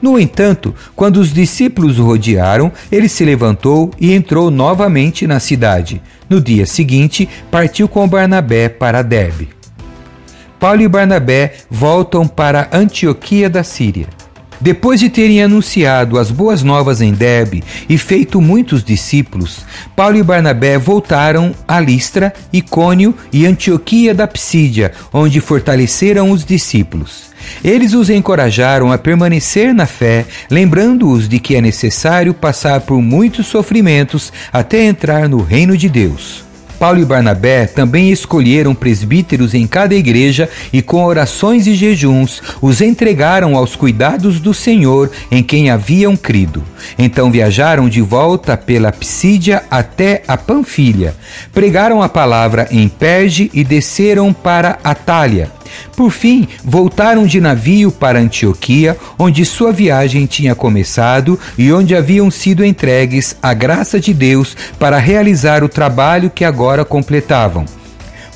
No 0.00 0.20
entanto, 0.20 0.72
quando 0.94 1.16
os 1.16 1.32
discípulos 1.32 1.98
o 1.98 2.04
rodearam, 2.04 2.70
ele 2.92 3.08
se 3.08 3.24
levantou 3.24 3.90
e 4.00 4.12
entrou 4.12 4.52
novamente 4.52 5.26
na 5.26 5.40
cidade. 5.40 6.00
No 6.28 6.40
dia 6.40 6.64
seguinte, 6.64 7.28
partiu 7.50 7.88
com 7.88 8.06
Barnabé 8.06 8.68
para 8.68 9.02
Derbe. 9.02 9.58
Paulo 10.60 10.82
e 10.82 10.88
Barnabé 10.88 11.54
voltam 11.70 12.28
para 12.28 12.68
Antioquia 12.70 13.48
da 13.48 13.64
Síria. 13.64 14.06
Depois 14.60 15.00
de 15.00 15.08
terem 15.08 15.42
anunciado 15.42 16.18
as 16.18 16.30
boas 16.30 16.62
novas 16.62 17.00
em 17.00 17.14
Derbe 17.14 17.64
e 17.88 17.96
feito 17.96 18.42
muitos 18.42 18.84
discípulos, 18.84 19.64
Paulo 19.96 20.18
e 20.18 20.22
Barnabé 20.22 20.76
voltaram 20.76 21.54
a 21.66 21.80
Listra, 21.80 22.30
Icônio 22.52 23.14
e 23.32 23.46
Antioquia 23.46 24.14
da 24.14 24.26
Psídia, 24.26 24.92
onde 25.10 25.40
fortaleceram 25.40 26.30
os 26.30 26.44
discípulos. 26.44 27.30
Eles 27.64 27.94
os 27.94 28.10
encorajaram 28.10 28.92
a 28.92 28.98
permanecer 28.98 29.72
na 29.72 29.86
fé, 29.86 30.26
lembrando-os 30.50 31.26
de 31.26 31.38
que 31.38 31.56
é 31.56 31.62
necessário 31.62 32.34
passar 32.34 32.82
por 32.82 33.00
muitos 33.00 33.46
sofrimentos 33.46 34.30
até 34.52 34.84
entrar 34.84 35.26
no 35.26 35.42
reino 35.42 35.74
de 35.74 35.88
Deus. 35.88 36.49
Paulo 36.80 36.98
e 36.98 37.04
Barnabé 37.04 37.66
também 37.66 38.10
escolheram 38.10 38.74
presbíteros 38.74 39.52
em 39.52 39.66
cada 39.66 39.94
igreja 39.94 40.48
e, 40.72 40.80
com 40.80 41.04
orações 41.04 41.66
e 41.66 41.74
jejuns, 41.74 42.40
os 42.62 42.80
entregaram 42.80 43.54
aos 43.54 43.76
cuidados 43.76 44.40
do 44.40 44.54
Senhor 44.54 45.10
em 45.30 45.42
quem 45.42 45.68
haviam 45.68 46.16
crido. 46.16 46.64
Então 46.98 47.30
viajaram 47.30 47.86
de 47.86 48.00
volta 48.00 48.56
pela 48.56 48.90
Psídia 48.90 49.62
até 49.70 50.22
a 50.26 50.38
Panfilha. 50.38 51.14
Pregaram 51.52 52.02
a 52.02 52.08
palavra 52.08 52.66
em 52.70 52.88
Perge 52.88 53.50
e 53.52 53.62
desceram 53.62 54.32
para 54.32 54.78
Atália. 54.82 55.59
Por 55.96 56.10
fim, 56.10 56.48
voltaram 56.64 57.26
de 57.26 57.40
navio 57.40 57.90
para 57.90 58.18
Antioquia, 58.18 58.96
onde 59.18 59.44
sua 59.44 59.72
viagem 59.72 60.26
tinha 60.26 60.54
começado 60.54 61.38
e 61.56 61.72
onde 61.72 61.94
haviam 61.94 62.30
sido 62.30 62.64
entregues 62.64 63.36
à 63.42 63.52
graça 63.54 64.00
de 64.00 64.14
Deus 64.14 64.56
para 64.78 64.98
realizar 64.98 65.62
o 65.64 65.68
trabalho 65.68 66.30
que 66.30 66.44
agora 66.44 66.84
completavam. 66.84 67.64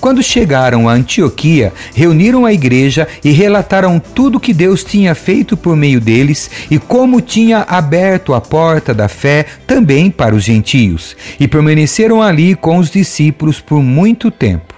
Quando 0.04 0.22
chegaram 0.22 0.86
a 0.86 0.92
Antioquia, 0.92 1.72
reuniram 1.94 2.44
a 2.44 2.52
igreja 2.52 3.08
e 3.24 3.30
relataram 3.30 3.98
tudo 3.98 4.38
que 4.38 4.52
Deus 4.52 4.84
tinha 4.84 5.14
feito 5.14 5.56
por 5.56 5.74
meio 5.74 5.98
deles 5.98 6.50
e 6.70 6.78
como 6.78 7.22
tinha 7.22 7.60
aberto 7.66 8.34
a 8.34 8.40
porta 8.40 8.92
da 8.92 9.08
fé 9.08 9.46
também 9.66 10.10
para 10.10 10.34
os 10.34 10.44
gentios, 10.44 11.16
e 11.40 11.48
permaneceram 11.48 12.20
ali 12.20 12.54
com 12.54 12.76
os 12.76 12.90
discípulos 12.90 13.60
por 13.60 13.82
muito 13.82 14.30
tempo. 14.30 14.74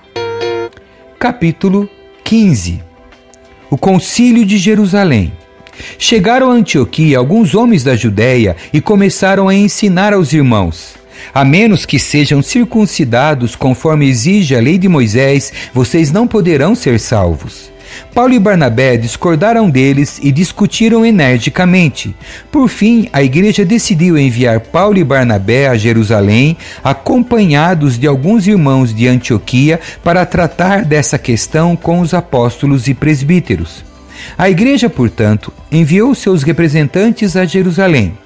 Capítulo 1.18 1.90
15 2.26 2.82
O 3.70 3.78
Concílio 3.78 4.44
de 4.44 4.58
Jerusalém. 4.58 5.32
Chegaram 5.96 6.50
a 6.50 6.54
Antioquia 6.54 7.18
alguns 7.18 7.54
homens 7.54 7.84
da 7.84 7.94
Judéia 7.94 8.56
e 8.72 8.80
começaram 8.80 9.48
a 9.48 9.54
ensinar 9.54 10.12
aos 10.12 10.32
irmãos. 10.32 10.96
A 11.32 11.44
menos 11.44 11.86
que 11.86 12.00
sejam 12.00 12.42
circuncidados 12.42 13.54
conforme 13.54 14.08
exige 14.08 14.56
a 14.56 14.60
lei 14.60 14.76
de 14.76 14.88
Moisés, 14.88 15.52
vocês 15.72 16.10
não 16.10 16.26
poderão 16.26 16.74
ser 16.74 16.98
salvos. 16.98 17.70
Paulo 18.14 18.34
e 18.34 18.38
Barnabé 18.38 18.96
discordaram 18.96 19.68
deles 19.68 20.18
e 20.22 20.32
discutiram 20.32 21.04
energicamente. 21.04 22.14
Por 22.50 22.68
fim, 22.68 23.08
a 23.12 23.22
igreja 23.22 23.64
decidiu 23.64 24.18
enviar 24.18 24.60
Paulo 24.60 24.98
e 24.98 25.04
Barnabé 25.04 25.68
a 25.68 25.76
Jerusalém, 25.76 26.56
acompanhados 26.82 27.98
de 27.98 28.06
alguns 28.06 28.46
irmãos 28.46 28.94
de 28.94 29.06
Antioquia, 29.06 29.80
para 30.02 30.26
tratar 30.26 30.84
dessa 30.84 31.18
questão 31.18 31.76
com 31.76 32.00
os 32.00 32.14
apóstolos 32.14 32.88
e 32.88 32.94
presbíteros. 32.94 33.84
A 34.36 34.48
igreja, 34.48 34.88
portanto, 34.88 35.52
enviou 35.70 36.14
seus 36.14 36.42
representantes 36.42 37.36
a 37.36 37.44
Jerusalém. 37.44 38.16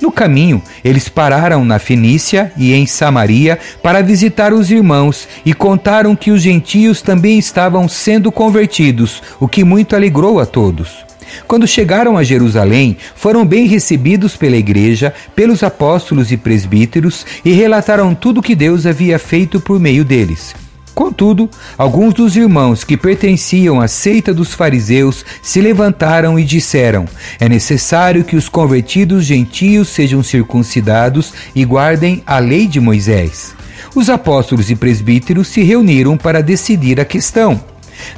No 0.00 0.10
caminho, 0.10 0.62
eles 0.84 1.08
pararam 1.08 1.64
na 1.64 1.78
Fenícia 1.78 2.52
e 2.56 2.72
em 2.72 2.86
Samaria 2.86 3.58
para 3.82 4.02
visitar 4.02 4.52
os 4.52 4.70
irmãos 4.70 5.28
e 5.44 5.52
contaram 5.52 6.16
que 6.16 6.30
os 6.30 6.42
gentios 6.42 7.02
também 7.02 7.38
estavam 7.38 7.88
sendo 7.88 8.32
convertidos, 8.32 9.22
o 9.38 9.48
que 9.48 9.64
muito 9.64 9.94
alegrou 9.94 10.40
a 10.40 10.46
todos. 10.46 11.10
Quando 11.46 11.66
chegaram 11.66 12.16
a 12.16 12.22
Jerusalém, 12.22 12.96
foram 13.14 13.44
bem 13.44 13.66
recebidos 13.66 14.36
pela 14.36 14.56
igreja, 14.56 15.14
pelos 15.34 15.62
apóstolos 15.62 16.32
e 16.32 16.36
presbíteros 16.36 17.24
e 17.44 17.52
relataram 17.52 18.14
tudo 18.14 18.40
o 18.40 18.42
que 18.42 18.54
Deus 18.54 18.86
havia 18.86 19.18
feito 19.18 19.60
por 19.60 19.78
meio 19.78 20.04
deles. 20.04 20.54
Contudo, 21.00 21.48
alguns 21.78 22.12
dos 22.12 22.36
irmãos 22.36 22.84
que 22.84 22.94
pertenciam 22.94 23.80
à 23.80 23.88
seita 23.88 24.34
dos 24.34 24.52
fariseus 24.52 25.24
se 25.40 25.58
levantaram 25.58 26.38
e 26.38 26.44
disseram: 26.44 27.06
É 27.40 27.48
necessário 27.48 28.22
que 28.22 28.36
os 28.36 28.50
convertidos 28.50 29.24
gentios 29.24 29.88
sejam 29.88 30.22
circuncidados 30.22 31.32
e 31.54 31.64
guardem 31.64 32.22
a 32.26 32.38
lei 32.38 32.66
de 32.66 32.80
Moisés. 32.80 33.54
Os 33.94 34.10
apóstolos 34.10 34.70
e 34.70 34.76
presbíteros 34.76 35.48
se 35.48 35.62
reuniram 35.62 36.18
para 36.18 36.42
decidir 36.42 37.00
a 37.00 37.04
questão. 37.06 37.58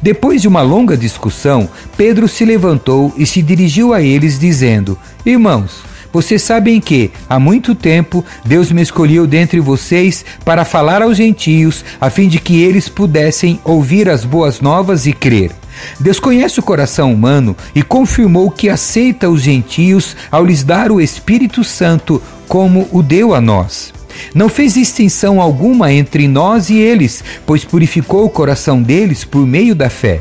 Depois 0.03 0.43
de 0.43 0.49
uma 0.49 0.61
longa 0.61 0.97
discussão, 0.97 1.69
Pedro 1.97 2.27
se 2.27 2.45
levantou 2.45 3.15
e 3.17 3.25
se 3.25 3.43
dirigiu 3.43 3.95
a 3.95 4.03
eles, 4.03 4.41
dizendo: 4.41 4.99
Irmãos, 5.25 5.92
vocês 6.13 6.43
sabem 6.43 6.81
que, 6.81 7.11
há 7.29 7.39
muito 7.39 7.75
tempo, 7.75 8.25
Deus 8.45 8.71
me 8.71 8.83
escolheu 8.83 9.27
dentre 9.27 9.61
vocês 9.61 10.25
para 10.45 10.65
falar 10.65 11.03
aos 11.03 11.17
gentios, 11.17 11.85
a 12.01 12.11
fim 12.11 12.29
de 12.29 12.39
que 12.39 12.61
eles 12.61 12.89
pudessem 12.89 13.59
ouvir 13.65 14.09
as 14.09 14.25
boas 14.25 14.61
novas 14.61 15.07
e 15.07 15.13
crer. 15.13 15.51
Deus 15.99 16.21
conhece 16.21 16.61
o 16.61 16.63
coração 16.63 17.13
humano 17.13 17.57
e 17.75 17.83
confirmou 17.83 18.51
que 18.51 18.69
aceita 18.69 19.31
os 19.31 19.43
gentios 19.43 20.15
ao 20.31 20.45
lhes 20.45 20.63
dar 20.63 20.93
o 20.93 21.01
Espírito 21.01 21.65
Santo, 21.65 22.23
como 22.47 22.87
o 22.93 23.03
deu 23.03 23.35
a 23.35 23.41
nós. 23.41 23.93
Não 24.35 24.49
fez 24.49 24.75
distinção 24.75 25.41
alguma 25.41 25.93
entre 25.93 26.29
nós 26.29 26.69
e 26.69 26.77
eles, 26.77 27.25
pois 27.47 27.65
purificou 27.65 28.25
o 28.27 28.31
coração 28.31 28.83
deles 28.83 29.25
por 29.25 29.47
meio 29.47 29.75
da 29.75 29.89
fé. 29.89 30.21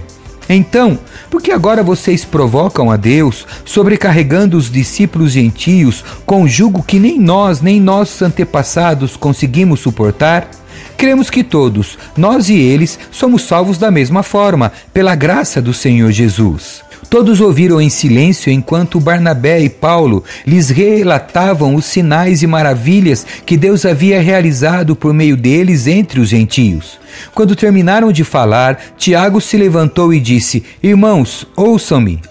Então, 0.53 1.00
por 1.29 1.41
que 1.41 1.51
agora 1.51 1.81
vocês 1.81 2.25
provocam 2.25 2.91
a 2.91 2.98
Deus, 2.98 3.48
sobrecarregando 3.63 4.58
os 4.58 4.70
discípulos 4.70 5.31
gentios 5.31 6.03
com 6.25 6.48
jugo 6.48 6.84
que 6.84 7.00
nem 7.00 7.20
nós, 7.20 7.62
nem 7.62 7.79
nossos 7.79 8.22
antepassados 8.22 9.15
conseguimos 9.15 9.79
suportar? 9.79 10.50
Cremos 10.98 11.29
que 11.29 11.43
todos, 11.43 11.98
nós 12.17 12.50
e 12.50 12.55
eles, 12.55 13.00
somos 13.12 13.43
salvos 13.43 13.77
da 13.77 13.89
mesma 13.89 14.24
forma, 14.24 14.72
pela 14.93 15.15
graça 15.15 15.62
do 15.62 15.74
Senhor 15.74 16.12
Jesus. 16.12 16.84
Todos 17.10 17.41
ouviram 17.41 17.81
em 17.81 17.89
silêncio 17.89 18.51
enquanto 18.51 19.00
Barnabé 19.00 19.60
e 19.60 19.70
Paulo 19.70 20.24
lhes 20.46 20.70
relatavam 20.70 21.75
os 21.75 21.86
sinais 21.86 22.41
e 22.41 22.48
maravilhas 22.48 23.25
que 23.46 23.58
Deus 23.58 23.86
havia 23.86 24.22
realizado 24.22 24.96
por 24.96 25.13
meio 25.13 25.36
deles 25.36 25.88
entre 25.88 26.20
os 26.20 26.29
gentios. 26.29 27.00
Quando 27.34 27.55
terminaram 27.55 28.12
de 28.12 28.24
falar, 28.24 28.79
Tiago 28.98 29.41
se 29.41 29.58
levantou 29.58 30.13
e 30.13 30.20
disse: 30.20 30.63
Irmãos, 30.81 31.46
ouçam-me. 31.55 32.22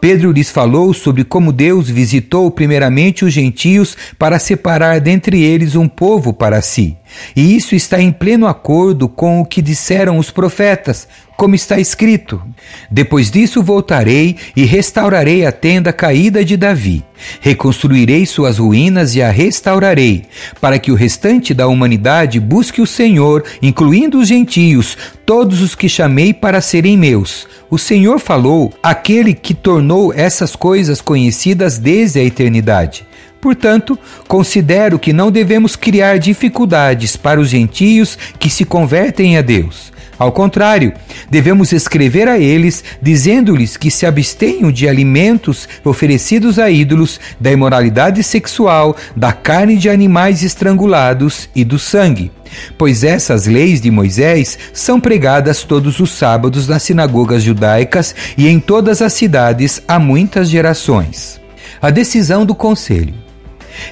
Pedro 0.00 0.32
lhes 0.32 0.50
falou 0.50 0.94
sobre 0.94 1.24
como 1.24 1.52
Deus 1.52 1.90
visitou 1.90 2.50
primeiramente 2.50 3.24
os 3.24 3.32
gentios 3.32 3.96
para 4.18 4.38
separar 4.38 5.00
dentre 5.00 5.42
eles 5.42 5.74
um 5.74 5.86
povo 5.86 6.32
para 6.32 6.62
si. 6.62 6.96
E 7.34 7.56
isso 7.56 7.74
está 7.74 8.00
em 8.00 8.12
pleno 8.12 8.46
acordo 8.46 9.08
com 9.08 9.40
o 9.40 9.44
que 9.44 9.62
disseram 9.62 10.18
os 10.18 10.30
profetas, 10.30 11.08
como 11.36 11.54
está 11.54 11.78
escrito: 11.78 12.42
Depois 12.90 13.30
disso 13.30 13.62
voltarei 13.62 14.36
e 14.54 14.64
restaurarei 14.64 15.46
a 15.46 15.50
tenda 15.52 15.92
caída 15.92 16.44
de 16.44 16.56
Davi. 16.56 17.02
Reconstruirei 17.40 18.26
suas 18.26 18.58
ruínas 18.58 19.14
e 19.14 19.22
a 19.22 19.30
restaurarei, 19.30 20.24
para 20.60 20.78
que 20.78 20.92
o 20.92 20.94
restante 20.94 21.54
da 21.54 21.66
humanidade 21.66 22.38
busque 22.38 22.82
o 22.82 22.86
Senhor, 22.86 23.44
incluindo 23.62 24.18
os 24.18 24.28
gentios, 24.28 24.96
todos 25.24 25.62
os 25.62 25.74
que 25.74 25.88
chamei 25.88 26.34
para 26.34 26.60
serem 26.60 26.96
meus. 26.96 27.46
O 27.70 27.78
Senhor 27.78 28.18
falou, 28.18 28.72
aquele 28.82 29.32
que 29.32 29.54
tornou 29.54 30.12
essas 30.12 30.54
coisas 30.54 31.00
conhecidas 31.00 31.78
desde 31.78 32.20
a 32.20 32.24
eternidade. 32.24 33.06
Portanto, 33.40 33.98
considero 34.28 34.98
que 34.98 35.12
não 35.12 35.30
devemos 35.30 35.74
criar 35.74 36.18
dificuldades 36.18 37.16
para 37.16 37.40
os 37.40 37.48
gentios 37.48 38.18
que 38.38 38.50
se 38.50 38.64
convertem 38.64 39.38
a 39.38 39.42
Deus. 39.42 39.90
Ao 40.20 40.30
contrário, 40.30 40.92
devemos 41.30 41.72
escrever 41.72 42.28
a 42.28 42.38
eles, 42.38 42.84
dizendo-lhes 43.00 43.78
que 43.78 43.90
se 43.90 44.04
abstenham 44.04 44.70
de 44.70 44.86
alimentos 44.86 45.66
oferecidos 45.82 46.58
a 46.58 46.70
ídolos, 46.70 47.18
da 47.40 47.50
imoralidade 47.50 48.22
sexual, 48.22 48.94
da 49.16 49.32
carne 49.32 49.78
de 49.78 49.88
animais 49.88 50.42
estrangulados 50.42 51.48
e 51.56 51.64
do 51.64 51.78
sangue. 51.78 52.30
Pois 52.76 53.02
essas 53.02 53.46
leis 53.46 53.80
de 53.80 53.90
Moisés 53.90 54.58
são 54.74 55.00
pregadas 55.00 55.62
todos 55.62 55.98
os 56.00 56.10
sábados 56.10 56.68
nas 56.68 56.82
sinagogas 56.82 57.42
judaicas 57.42 58.14
e 58.36 58.46
em 58.46 58.60
todas 58.60 59.00
as 59.00 59.14
cidades 59.14 59.82
há 59.88 59.98
muitas 59.98 60.50
gerações. 60.50 61.40
A 61.80 61.88
decisão 61.88 62.44
do 62.44 62.54
conselho. 62.54 63.29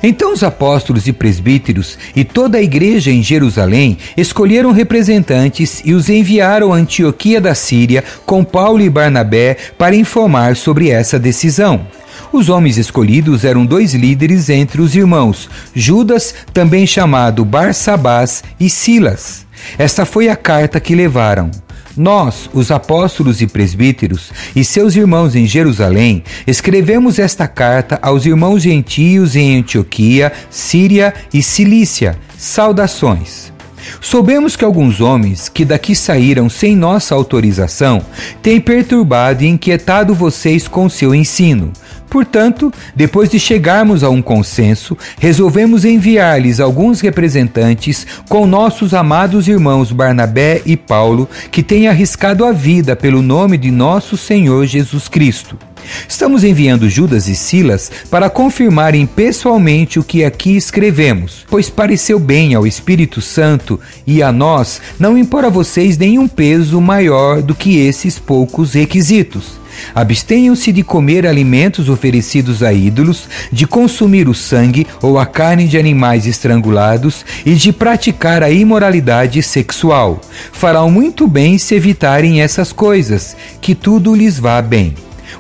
Então 0.03 0.33
os 0.33 0.43
apóstolos 0.43 1.07
e 1.07 1.13
presbíteros 1.13 1.99
e 2.15 2.25
toda 2.25 2.59
a 2.59 2.63
igreja 2.63 3.11
em 3.11 3.23
Jerusalém 3.23 3.99
escolheram 4.17 4.73
representantes 4.73 5.83
e 5.85 5.95
os 5.95 6.09
enviaram 6.09 6.73
a 6.73 6.77
Antioquia 6.77 7.41
da 7.41 7.55
Síria 7.55 8.05
com 8.25 8.45
Paulo 8.45 8.81
e 8.81 8.91
Barnabé 8.91 9.57
para 9.77 9.97
informar 9.97 10.57
sobre 10.57 10.91
essa 10.91 11.19
decisão. 11.19 11.87
Os 12.33 12.49
homens 12.49 12.77
escolhidos 12.77 13.45
eram 13.45 13.65
dois 13.65 13.95
líderes 13.95 14.51
entre 14.51 14.83
os 14.83 14.95
irmãos, 14.95 15.49
Judas, 15.75 16.35
também 16.53 16.87
chamado 16.87 17.45
Barsabás, 17.45 18.45
e 18.61 18.69
Silas. 18.69 19.47
Esta 19.79 20.05
foi 20.05 20.29
a 20.29 20.37
carta 20.37 20.79
que 20.79 20.95
levaram. 20.95 21.51
Nós, 21.99 22.49
os 22.55 22.71
apóstolos 22.71 23.43
e 23.43 23.47
presbíteros, 23.49 24.31
e 24.55 24.65
seus 24.65 24.95
irmãos 24.95 25.35
em 25.35 25.47
Jerusalém, 25.47 26.23
escrevemos 26.47 27.19
esta 27.19 27.49
carta 27.49 27.99
aos 28.01 28.25
irmãos 28.25 28.63
gentios 28.63 29.35
em 29.35 29.59
Antioquia, 29.59 30.33
Síria 30.49 31.13
e 31.35 31.43
Cilícia. 31.43 32.17
Saudações. 32.39 33.53
Soubemos 34.01 34.55
que 34.55 34.65
alguns 34.65 35.01
homens 35.01 35.49
que 35.49 35.65
daqui 35.65 35.95
saíram 35.97 36.49
sem 36.49 36.77
nossa 36.77 37.15
autorização 37.15 38.01
têm 38.41 38.61
perturbado 38.61 39.43
e 39.43 39.49
inquietado 39.49 40.15
vocês 40.15 40.69
com 40.69 40.89
seu 40.89 41.13
ensino. 41.13 41.73
Portanto, 42.09 42.73
depois 42.95 43.29
de 43.29 43.39
chegarmos 43.39 44.03
a 44.03 44.09
um 44.09 44.23
consenso, 44.23 44.97
resolvemos 45.19 45.85
enviar-lhes 45.85 46.59
alguns 46.59 47.01
representantes 47.01 48.07
com 48.29 48.47
nossos 48.47 48.95
amados 48.95 49.47
irmãos 49.47 49.93
Barnabé 49.93 50.63
e 50.65 50.77
Paulo, 50.77 51.29
que 51.51 51.63
têm 51.63 51.87
arriscado 51.87 52.45
a 52.45 52.53
vida 52.53 52.97
pelo 52.97 53.21
nome 53.21 53.59
de 53.59 53.71
nosso 53.71 54.17
Senhor 54.17 54.67
Jesus 54.67 55.09
Cristo. 55.09 55.59
Estamos 56.09 56.45
enviando 56.45 56.89
Judas 56.89 57.29
e 57.29 57.35
Silas 57.35 57.91
para 58.11 58.29
confirmarem 58.29 59.07
pessoalmente 59.07 59.99
o 59.99 60.05
que 60.05 60.25
aqui 60.25 60.57
escrevemos, 60.57 61.47
pois 61.49 61.71
pareceu 61.71 62.19
bem 62.19 62.55
ao 62.55 62.67
Espírito 62.67 63.21
Santo 63.21 63.81
e 64.07 64.23
a 64.23 64.33
nós 64.33 64.81
não 64.99 65.17
impor 65.17 65.45
a 65.45 65.49
vocês 65.49 65.97
nenhum 65.97 66.29
peso 66.29 66.81
maior 66.81 67.43
do 67.43 67.55
que 67.55 67.79
esses 67.79 68.19
poucos 68.19 68.75
requisitos. 68.75 69.59
Abstenham-se 69.95 70.73
de 70.73 70.83
comer 70.83 71.27
alimentos 71.27 71.89
oferecidos 71.89 72.63
a 72.63 72.73
ídolos, 72.73 73.29
de 73.53 73.67
consumir 73.67 74.29
o 74.29 74.35
sangue 74.35 74.87
ou 75.03 75.19
a 75.19 75.27
carne 75.27 75.67
de 75.67 75.79
animais 75.79 76.27
estrangulados 76.27 77.25
e 77.45 77.55
de 77.55 77.73
praticar 77.73 78.43
a 78.43 78.51
imoralidade 78.51 79.43
sexual. 79.43 80.21
Farão 80.53 80.91
muito 80.91 81.27
bem 81.27 81.59
se 81.59 81.75
evitarem 81.75 82.41
essas 82.41 82.73
coisas, 82.73 83.37
que 83.61 83.75
tudo 83.75 84.15
lhes 84.15 84.39
vá 84.39 84.61
bem. 84.63 84.95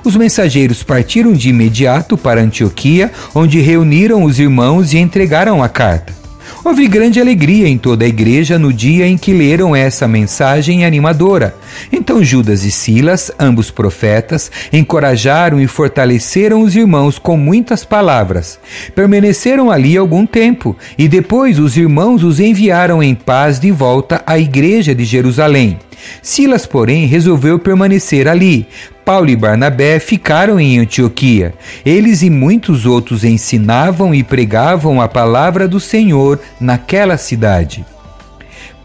Os 0.04 0.16
mensageiros 0.16 0.82
partiram 0.82 1.32
de 1.32 1.48
imediato 1.48 2.16
para 2.16 2.40
Antioquia, 2.40 3.10
onde 3.34 3.60
reuniram 3.60 4.22
os 4.22 4.38
irmãos 4.38 4.92
e 4.92 4.98
entregaram 4.98 5.62
a 5.62 5.68
carta. 5.68 6.17
Houve 6.64 6.88
grande 6.88 7.20
alegria 7.20 7.68
em 7.68 7.78
toda 7.78 8.04
a 8.04 8.08
igreja 8.08 8.58
no 8.58 8.72
dia 8.72 9.06
em 9.06 9.16
que 9.16 9.32
leram 9.32 9.76
essa 9.76 10.08
mensagem 10.08 10.84
animadora. 10.84 11.54
Então 11.92 12.22
Judas 12.22 12.64
e 12.64 12.70
Silas, 12.70 13.30
ambos 13.38 13.70
profetas, 13.70 14.50
encorajaram 14.72 15.60
e 15.60 15.66
fortaleceram 15.66 16.62
os 16.62 16.74
irmãos 16.74 17.18
com 17.18 17.36
muitas 17.36 17.84
palavras. 17.84 18.58
Permaneceram 18.94 19.70
ali 19.70 19.96
algum 19.96 20.26
tempo 20.26 20.76
e 20.98 21.06
depois 21.06 21.58
os 21.58 21.76
irmãos 21.76 22.24
os 22.24 22.40
enviaram 22.40 23.02
em 23.02 23.14
paz 23.14 23.60
de 23.60 23.70
volta 23.70 24.22
à 24.26 24.38
igreja 24.38 24.94
de 24.94 25.04
Jerusalém. 25.04 25.78
Silas, 26.22 26.66
porém, 26.66 27.06
resolveu 27.06 27.58
permanecer 27.58 28.28
ali. 28.28 28.66
Paulo 29.08 29.30
e 29.30 29.36
Barnabé 29.36 29.98
ficaram 29.98 30.60
em 30.60 30.78
Antioquia. 30.78 31.54
Eles 31.82 32.20
e 32.20 32.28
muitos 32.28 32.84
outros 32.84 33.24
ensinavam 33.24 34.14
e 34.14 34.22
pregavam 34.22 35.00
a 35.00 35.08
palavra 35.08 35.66
do 35.66 35.80
Senhor 35.80 36.38
naquela 36.60 37.16
cidade. 37.16 37.86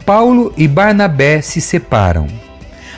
Paulo 0.05 0.53
e 0.55 0.65
Barnabé 0.65 1.41
se 1.41 1.59
separam. 1.59 2.27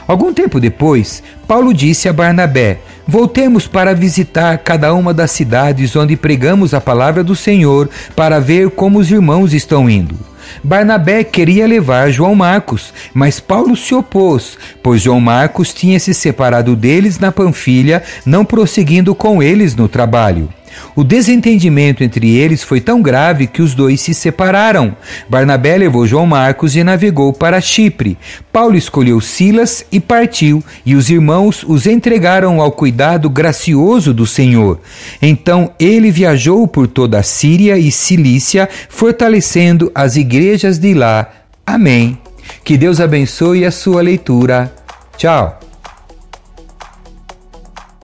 Algum 0.08 0.32
tempo 0.32 0.60
depois, 0.60 1.24
Paulo 1.48 1.74
disse 1.74 2.08
a 2.08 2.14
Barnabé: 2.14 2.78
Voltemos 3.08 3.66
para 3.66 3.96
visitar 3.96 4.60
cada 4.60 4.94
uma 4.94 5.12
das 5.12 5.32
cidades 5.32 5.96
onde 5.96 6.16
pregamos 6.16 6.76
a 6.76 6.80
palavra 6.80 7.24
do 7.24 7.36
Senhor, 7.36 7.90
para 8.16 8.40
ver 8.40 8.70
como 8.70 9.00
os 9.00 9.10
irmãos 9.10 9.52
estão 9.52 9.90
indo. 9.90 10.16
Barnabé 10.64 11.24
queria 11.24 11.68
levar 11.68 12.12
João 12.12 12.36
Marcos, 12.36 12.94
mas 13.14 13.40
Paulo 13.40 13.76
se 13.76 13.94
opôs, 13.94 14.58
pois 14.82 15.02
João 15.02 15.20
Marcos 15.20 15.74
tinha 15.74 16.00
se 16.00 16.14
separado 16.14 16.76
deles 16.76 17.20
na 17.20 17.32
Panfilha, 17.32 18.04
não 18.26 18.46
prosseguindo 18.46 19.14
com 19.14 19.42
eles 19.42 19.76
no 19.76 19.88
trabalho. 19.88 20.50
O 20.96 21.04
desentendimento 21.04 22.04
entre 22.04 22.36
eles 22.36 22.64
foi 22.64 22.80
tão 22.80 23.02
grave 23.02 23.48
que 23.48 23.62
os 23.62 23.74
dois 23.74 24.02
se 24.02 24.14
separaram. 24.14 24.96
Barnabé 25.30 25.78
levou 25.78 26.08
João 26.08 26.26
Marcos 26.26 26.76
e 26.76 26.84
navegou 26.84 27.34
para 27.34 27.62
Chipre. 27.62 28.18
Paulo 28.52 28.76
escolheu 28.78 29.20
Silas 29.20 29.86
e 29.92 30.00
partiu, 30.00 30.64
e 30.86 30.96
os 30.96 31.10
irmãos 31.10 31.64
os 31.68 31.86
entregaram 31.86 32.62
ao 32.62 32.72
cuidado 32.72 33.30
gracioso 33.30 34.14
do 34.14 34.26
Senhor. 34.26 34.80
Então 35.22 35.72
ele 35.80 36.12
viajou 36.12 36.68
por 36.68 36.88
toda 36.88 37.20
a 37.20 37.24
Síria 37.24 37.78
e 37.78 37.92
Cilícia, 37.92 38.70
fortalecendo 38.90 39.92
as 39.94 40.16
igrejas 40.16 40.80
de 40.80 40.94
lá. 40.94 41.30
Amém. 41.66 42.18
Que 42.64 42.78
Deus 42.78 43.00
abençoe 43.00 43.66
a 43.66 43.72
sua 43.72 44.02
leitura. 44.02 44.74
Tchau. 45.18 45.65